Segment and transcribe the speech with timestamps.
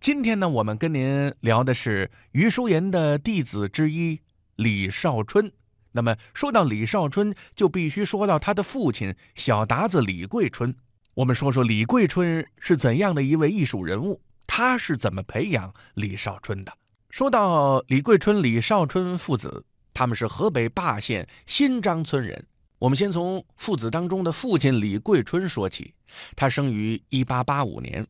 [0.00, 4.20] 今天呢，我们跟您聊的是余叔岩的弟子之一
[4.54, 5.50] 李少春。
[5.90, 10.72] 那么说到李少春，就必须说到他的父亲小达子李桂春。
[11.14, 16.72] 我们说说李桂春是怎样的一位艺术人物，他是怎么培养李少春的。
[17.10, 22.46] 说到李桂春、李少春父子，他们是河北霸县新张村人。
[22.78, 25.92] 我们先从父子当中的父亲李桂春说起，
[26.36, 28.06] 他生于一八八五年。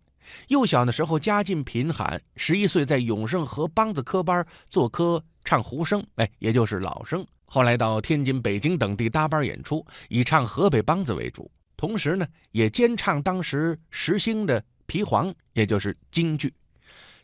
[0.49, 7.27] 幼小的时候家境贫寒，十一岁在永盛河梆子科班做科唱胡生，哎，也就是老生。
[7.45, 16.53] 后来到天津、北京等地搭班演出，以唱河北梆子为主，同时呢也兼唱当时时兴的皮黄，也就是京剧。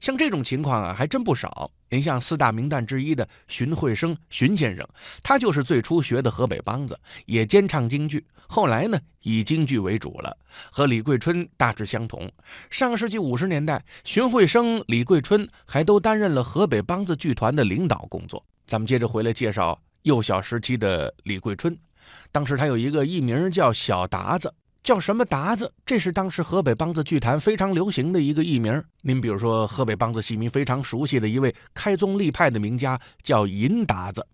[0.05, 1.71] 像这种情况啊，还真不少。
[1.89, 4.87] 您像四大名旦之一的荀慧生荀先生，
[5.23, 8.23] 他就是最初学的河北梆子，也兼唱京剧。
[8.47, 10.37] 后来呢，以京剧为主了，
[10.71, 12.30] 和李桂春大致相同。
[12.69, 18.45] 上世纪五十年代，荀慧生、李桂春还都担任了河北梆子剧团的领导工作。
[18.66, 21.74] 咱们接着回来介绍幼小时期的李桂春，
[22.30, 24.52] 当时他有一个艺名叫小达子。
[24.85, 25.73] 叫什么达子？
[25.87, 28.85] 这是当时河北梆子剧坛非常流行的一个艺名。
[29.01, 34.27] 您比如说，河北梆子戏迷非常熟悉的一位开宗立派的名家叫银达子。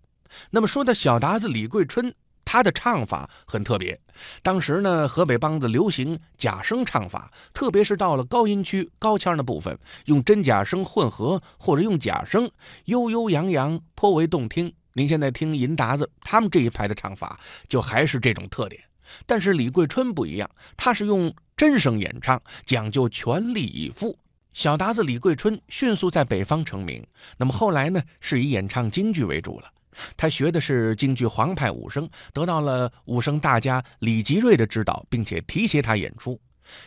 [0.50, 2.12] 那么说到小达子李桂春，
[2.44, 3.96] 他的唱法很特别。
[4.42, 12.50] 当时呢，河北梆子流行假声唱法，特别是到了高音区、高腔的部分，用真假声混合或者用假声，
[12.86, 14.72] 悠悠扬扬，颇为动听。
[14.94, 18.82] 您现在听银达子他们这一派的唱法，就还是这种特点。
[19.26, 24.18] 但是李桂春不一样，他是用真声演唱，讲究全力以赴。
[24.52, 29.70] 小达子李桂春迅速在北方成名，那么后来呢，是以演唱京剧为主了。
[30.16, 36.40] 他学的是京剧黄派武生，得到了武生大家李吉瑞的指导，并且提携他演出。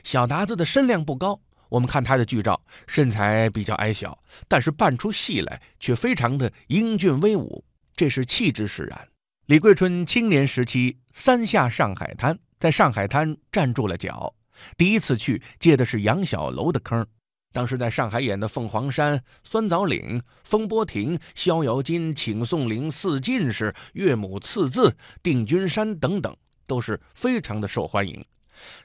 [0.03, 7.63] 小达子的身量不高，我们看他的剧照，身材比较矮小，但是扮出戏来却非常的英俊威武，
[7.95, 9.07] 这是气质使然。
[9.47, 14.33] 李桂春青年时期三下上海滩，在上海滩站住了脚。
[14.77, 17.05] 第一次去接的是杨小楼的坑，
[17.51, 24.87] 当时在上海演的《凤凰山》《酸枣岭》《风波亭》《逍遥津》《请宋陵》《四进士》《岳母刺字》
[25.21, 26.33] 《定军山》等等，
[26.65, 28.23] 都是非常的受欢迎。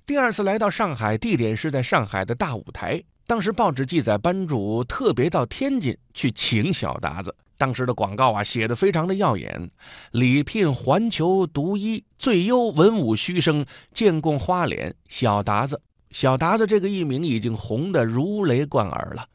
[0.04, 3.00] 第二次来到上海，地点是在上海的大舞台。
[3.28, 7.36] 当时报纸记载，班主特别到天津去请小达子。
[7.58, 9.70] 当时的广告啊，写的非常的耀眼，
[10.12, 15.78] 礼聘环球独一最优文武须生，建供花脸小达子。
[16.10, 19.26] 小达子这个艺名已经红得如雷贯耳了。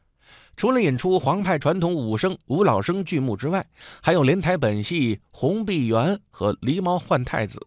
[0.55, 3.65] 除了演出黄派传统武生、武老生剧目之外，
[4.01, 7.59] 还有连台本戏《红碧园》和《狸猫换太子》。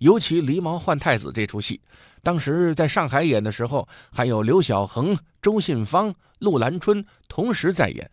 [0.00, 1.80] 尤其《狸猫换太子》这出戏，
[2.22, 8.10] 当时在上海演的时候，还有刘小恒、周信芳、陆兰春同时在演。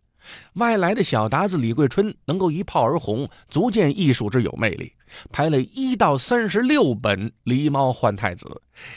[0.53, 4.94] 外来的小达子李桂春能够一炮而红，足见艺术之有魅力。
[5.31, 8.46] 拍了一到三十六本《狸猫换太子》，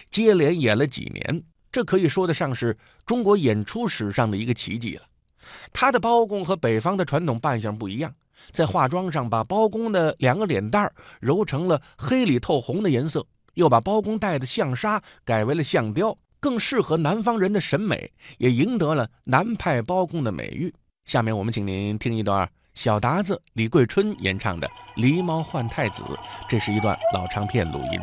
[0.09, 2.76] 接连演了几年，这可以说得上是
[3.06, 5.03] 中国演出史上的一个奇迹了。
[5.72, 8.12] 他的包公和北方的传统扮相不一样，
[8.50, 13.25] 在化妆上把包公的两个脸蛋儿揉成了黑里透红的颜色，
[13.55, 20.75] 又把包公戴的象纱改为了象雕，更适合南方人的审美，也赢得了南派包公的美誉。
[21.05, 24.69] 下面我们请您听一段小达子李桂春演唱的
[25.00, 26.03] 《狸猫换太子》，
[26.49, 28.00] 这是一段老唱片录音。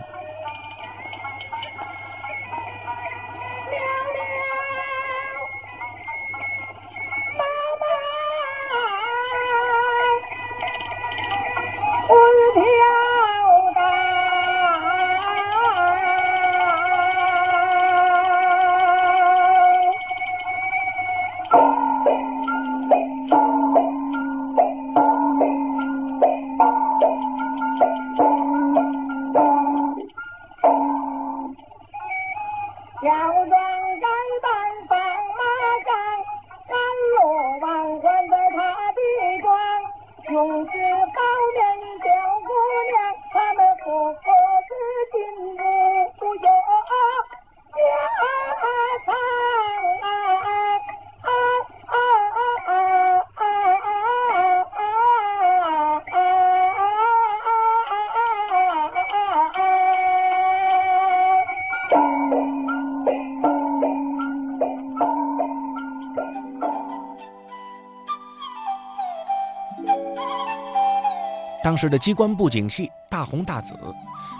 [71.73, 73.73] 当时的机关布景戏大红大紫，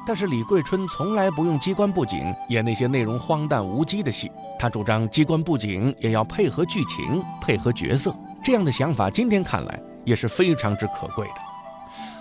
[0.06, 8.16] 但是李桂春从来不用机关布景演那些内容荒诞无稽的戏，他主张机关布景也要配合剧情、配合角色。
[8.44, 11.34] 这样的想法，今天看来也是非常之可贵的。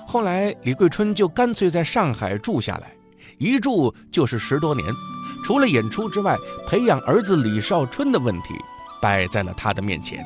[0.06, 2.90] 后来，李桂春就干脆在上海住下来，
[3.36, 4.86] 一住就是十多年。
[5.44, 6.34] 除了演出之外，
[6.66, 8.54] 培养儿子李少春的问题
[9.02, 10.24] 摆在了他的面前。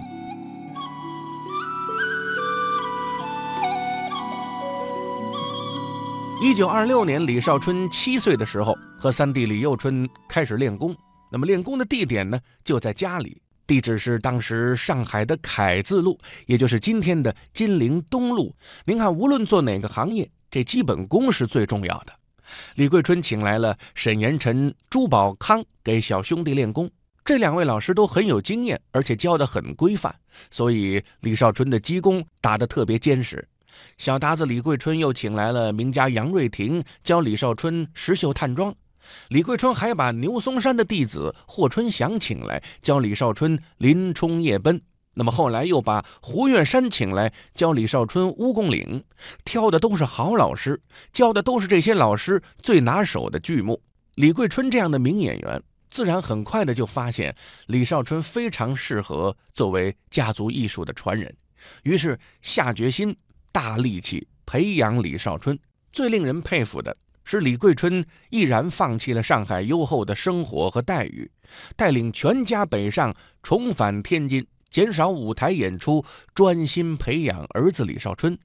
[6.42, 10.94] 一九二六年，李少春七岁的时候，和三弟李幼春开始练功。
[11.32, 18.54] 那么练功的地点呢，就在家里，地址是当时上海的凯字路，也就是今天的金陵东路。
[18.84, 22.12] 您看，无论做哪个行业，这基本功是最重要的。
[22.74, 26.90] 李桂春请来了沈延臣、朱宝康给小兄弟练功，
[27.24, 30.14] 这两位老师都很有经验，而且教得很规范，
[30.50, 33.48] 所以李少春的基功打得特别坚实。
[33.98, 38.74] 小达子李桂春又请来了名家杨瑞亭教李少春石绣探庄，
[39.28, 44.80] 李桂春还把牛松山的弟子霍春祥请来教李少春林冲夜奔。
[45.18, 49.02] 那么后来又把胡月山请来教李少春蜈蚣岭，
[49.46, 50.78] 挑的都是好老师，
[51.10, 53.80] 教的都是这些老师最拿手的剧目。
[54.16, 57.34] 李桂春这样的名演员，自然很快的就发现
[57.66, 61.34] 李少春非常适合作为家族艺术的传人，
[61.84, 63.16] 于是下决心。
[63.56, 65.58] 大力气培养李少春，
[65.90, 66.94] 最令人佩服的
[67.24, 71.30] 是李桂春毅然放弃了上海优厚的生活和待遇，
[71.74, 76.04] 带领全家北上，重返天津，减少舞台演出，
[76.34, 78.38] 专心培养儿子李少春。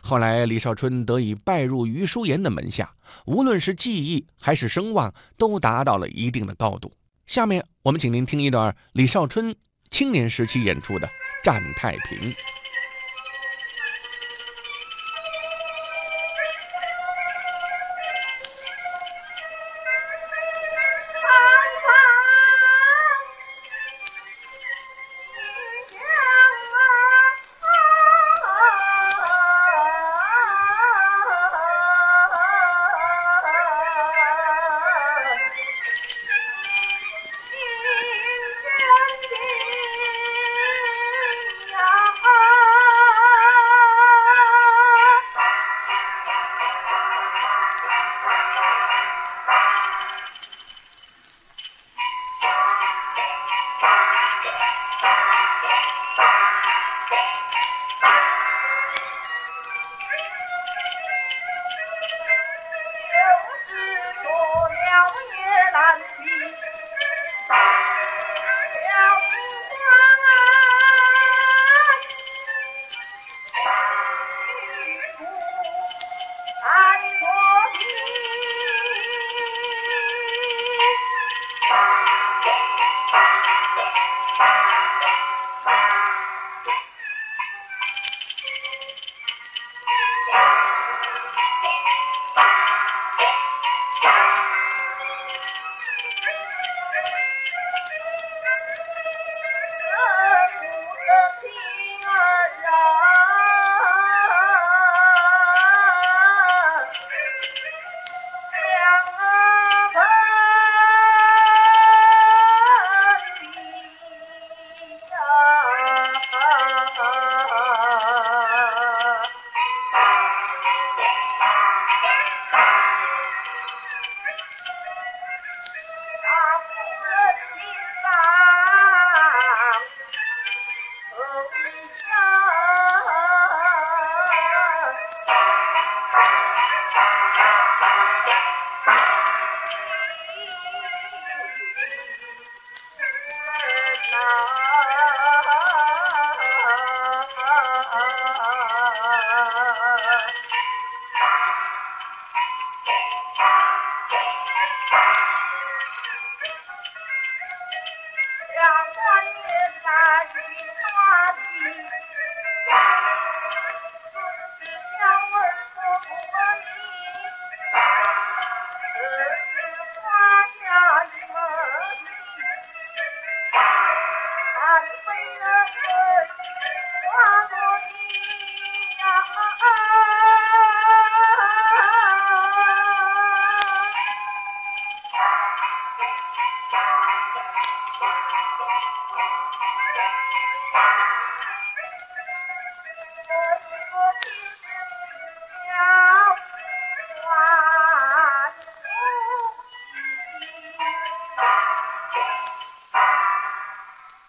[0.00, 2.92] 后来，李少春得以拜入余叔岩的门下，
[3.26, 6.92] 无论是技艺还是声望，都达到了一定的高度。
[7.28, 9.54] 下面，我们请您听一段李少春
[9.88, 11.06] 青年时期演出的
[11.44, 12.32] 《战太平》。
[53.90, 54.44] Thank
[57.54, 57.77] you.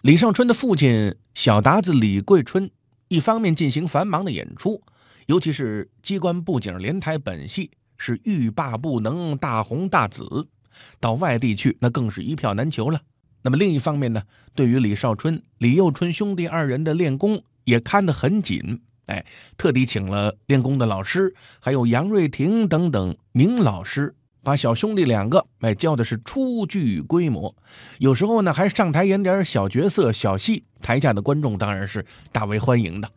[0.02, 2.70] 李少春的父亲小达子李桂春，
[3.08, 4.80] 一方面进行繁忙的演出，
[5.26, 10.48] 尤其是机关布景连台本戏是欲罢不能，大红大紫，
[10.98, 13.02] 到外地去那更是一票难求了。
[13.42, 14.22] 那么另一方面呢，
[14.54, 19.26] 对于李少春、李幼春兄弟二人的练功也看得很紧，哎，
[19.58, 24.14] 特地请了练功的老师，还有杨瑞婷等等名老师。
[24.42, 27.54] 把小兄弟两个哎教的是初具规模，
[27.98, 33.10] 有时候呢还上台演点小角色、小戏，台下的观众当然是大为欢迎的。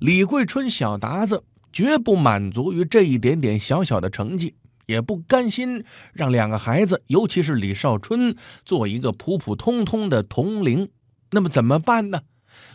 [0.00, 4.54] 李桂春、小达子绝不满足于这一点点小小的成绩，
[4.86, 10.88] 也不甘心让两个孩子，尤其是李少春做一个普普通通的童龄。
[11.30, 12.22] 那么怎么办呢？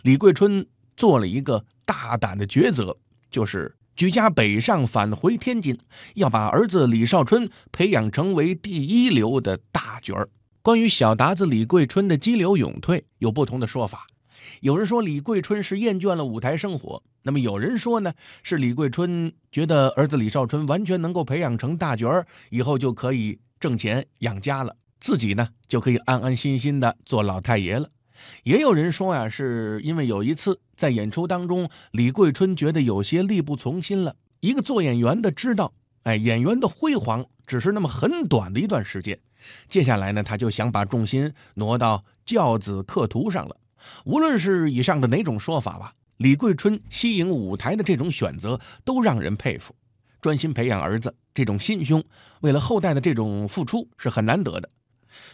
[0.02, 0.66] 李桂春
[0.96, 2.96] 做了一个大胆的抉择，
[3.30, 3.76] 就是。
[4.00, 5.78] 举家北上，返回天津，
[6.14, 10.30] 要把儿子李少春培养成为第一流的大角儿。
[10.62, 14.06] 关于小达子李桂春的激流勇退，有不同的说法。
[14.62, 27.90] 有人说李桂春是厌倦了舞台生活，那么有人说呢，是李桂春觉得儿子李少春完全能够培养成大角儿，以后就可以挣钱养家了，自己呢就可以安安心心的做老太爷了。
[28.42, 34.16] 也有人说呀，是因为有一次在演出当中，李桂春觉得有些力不从心了。
[34.40, 35.72] 一个做演员的知道，
[36.04, 39.18] 哎，演员的辉煌只是那么很短的一段时间，
[39.68, 43.56] 接下来呢，他就想把重心挪到教子课徒上了。
[44.04, 49.74] 无论是以上的哪种说法吧，李桂春吸引舞台的这种选择都让人佩服。
[50.20, 52.04] 专心培养儿子这种心胸，
[52.40, 54.68] 为了后代的这种付出是很难得的。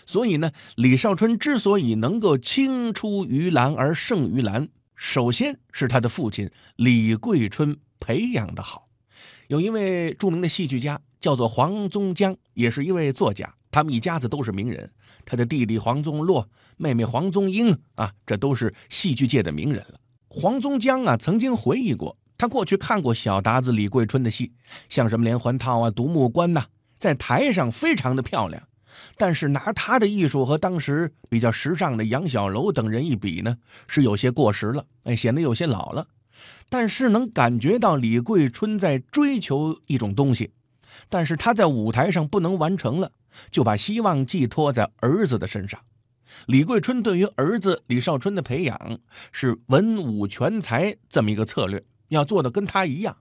[0.06, 8.88] 所以呢，李少春之所以能够青出于蓝而胜于蓝，首先是他的父亲李桂春培养的好。
[9.48, 14.90] 有一位著名的戏剧家叫做黄宗江，也是一位作家，他们一家子都是名人。
[15.24, 20.00] 他的弟弟黄宗洛，妹妹黄宗英啊，这都是戏剧界的名人了。
[20.28, 24.52] 黄宗江啊，曾经回忆过，他过去看过小达子李桂春的戏，
[24.88, 26.66] 像什么连环套啊、独木关呐，
[26.98, 28.62] 在台上非常的漂亮。
[29.16, 36.06] 但是拿他的艺术和当时比较时尚的杨小楼等人一比呢，是有些过时了，哎，显得有些老了。
[36.68, 40.50] 但是能感觉到李桂春在追求一种东西，
[41.08, 43.12] 但是他在舞台上不能完成了，
[43.50, 45.80] 就把希望寄托在儿子的身上。
[46.46, 48.98] 李桂春对于儿子李少春的培养
[49.32, 53.16] 是文武全才这么一个策略，要做的跟他一样。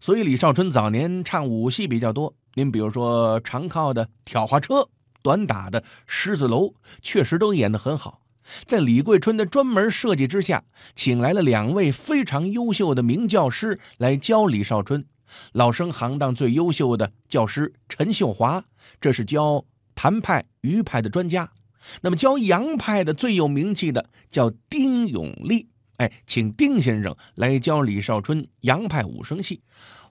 [0.00, 4.88] 所以李少春早年唱武戏比较多，您比如说常靠的挑花车。
[5.26, 8.20] 短打的狮子楼确实都演得很好，
[8.64, 10.62] 在李桂春的专门设计之下，
[10.94, 15.04] 请来了两位非常优秀的名教师来教李少春。
[15.50, 18.64] 老生行当最优秀的教师陈秀华，
[19.00, 19.64] 这是教
[19.96, 21.50] 谭派、余派的专家。
[22.02, 25.66] 那么教杨派的最有名气的叫丁永利，
[25.96, 29.60] 哎，请丁先生来教李少春杨派武生戏。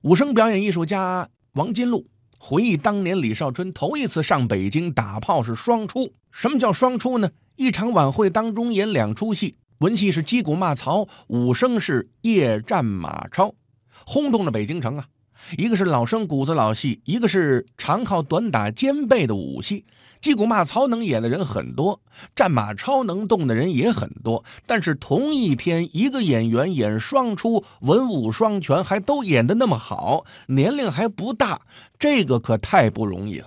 [0.01, 2.05] 武生表演艺术家王金禄。
[2.47, 7.31] 回忆当年李少春头一次上北京打炮是双出，什么叫双出呢？
[7.55, 13.55] 一场晚会当中演两出戏，文戏是击鼓骂曹，武生是夜战马超，
[14.05, 15.07] 轰动了北京城啊！
[15.57, 19.83] 一个是老生骨子老戏，一个是长靠短打兼备的武戏。
[20.25, 22.01] 击鼓骂曹能演的人很多，
[22.35, 31.61] 战马超能动的人也很多，但是同一天一个演员演双出，文武双全，还都演得那么好，年龄还不大，
[31.99, 33.45] 这个可太不容易了。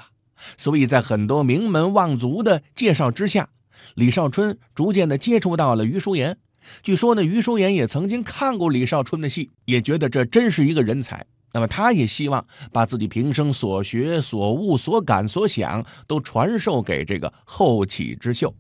[0.56, 3.49] 所以在很多名门望族的介绍之下，
[3.97, 6.38] 李少春逐渐的接触到了于淑妍。
[6.85, 11.26] 据说呢，于淑妍也曾经看过李少春的戏，也觉得这真是一个人才。
[11.52, 18.55] 那么，他也希望把自己平生所学、所悟、所感、所想都传授给这个后起之秀。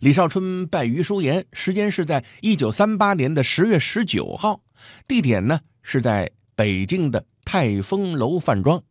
[0.00, 4.62] 李少春拜于淑妍，时间是在一九三八年的十月十九号，
[5.06, 8.82] 地点呢是在北京的泰丰楼饭庄。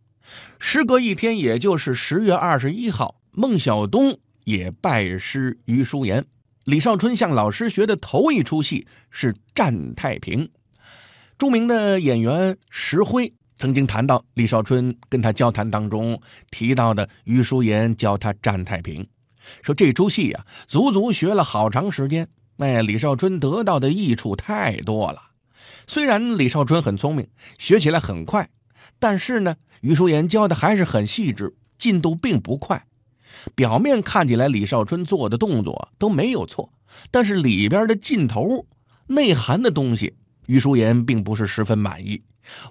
[0.60, 6.26] 时隔一天，也就是十月二十一号，孟小冬也拜师于淑妍。
[6.64, 10.46] 李少春向老师学的头一出戏是《战太平》。
[11.42, 16.22] 著名的演员石辉曾经谈到李少春跟他交谈当中
[16.52, 19.08] 提到的于淑妍教他战太平，
[19.64, 25.20] 说这出戏啊足足学了好长时间，哎，李少春得到的益处太多了。
[25.88, 28.48] 虽然李少春很聪明，学起来很快，
[29.00, 32.86] 但是呢，于淑妍教的还是很细致，进度并不快。
[33.56, 36.72] 表面看起来李少春做的动作都没有错，
[37.10, 38.68] 但是里边的劲头、
[39.08, 40.14] 内涵的东西。
[40.48, 42.22] 于淑妍并不是十分满意，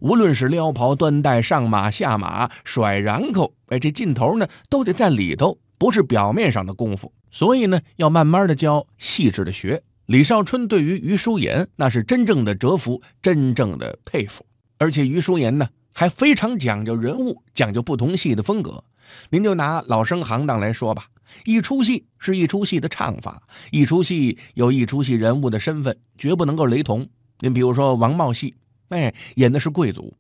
[0.01, 7.13] 无论是撩袍端带、上马下马、甩然口，哎，这劲头呢都得在里头，不是表面上的功夫。
[7.31, 9.83] 所以呢，要慢慢的教，细致的学。
[10.07, 14.45] 李少春对于于淑妍那是真正的折服，真正的佩服。
[14.79, 18.83] 而且于淑妍呢，还非常讲究人物，讲究不同戏的风格。
[19.31, 21.07] 您就拿老生行当来说吧，
[21.45, 27.09] 一出戏是一出戏的唱法，一出戏有一出戏人物的身份，绝不能够雷同。
[27.41, 28.55] 您比如说王茂戏，
[28.91, 30.15] 哎，演的是贵族，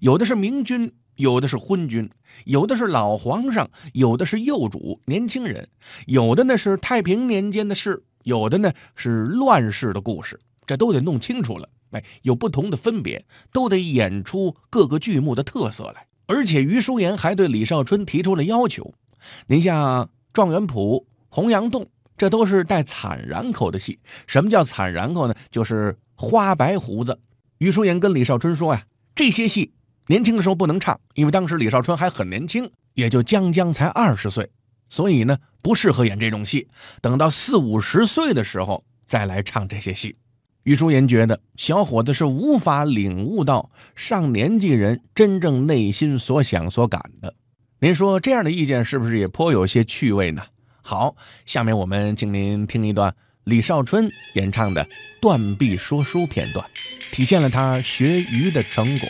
[0.00, 2.10] 有的是明君，有的是昏君，
[2.44, 5.68] 有的是老皇上，有的是幼主年轻人，
[6.06, 8.04] 有的呢是太平年间的事。
[8.24, 11.68] 有的呢是乱世的故事，这都得弄清楚了。
[11.90, 16.06] 哎，有不同的分别，都得演出各个剧目的特色来。
[16.26, 18.94] 而且于淑妍还对李少春提出了要求。
[19.48, 21.82] 您像《状元谱》《洪阳洞》，
[22.16, 23.98] 这都是带惨然口的戏。
[24.26, 25.34] 什么叫惨然口呢？
[25.50, 27.18] 就是花白胡子。
[27.58, 29.72] 于淑妍跟李少春说呀，这些戏
[30.06, 34.50] 年轻的时候不能唱，因为当时李少春还很年轻，也就将将才二十岁。
[34.90, 36.68] 所以呢，不适合演这种戏。
[37.00, 40.16] 等到四五十岁的时候再来唱这些戏。
[40.64, 47.34] 于淑妍觉得小伙子是无法领悟到上年纪人真正内心所想所感的。
[47.80, 50.42] 您说这样的意见是不是也颇有些趣味呢？
[50.86, 53.14] 好，下面我们请您听一段
[53.44, 54.84] 李少春演唱的
[55.18, 56.62] 《断臂说书》片段，
[57.10, 59.08] 体现了他学鱼的成果。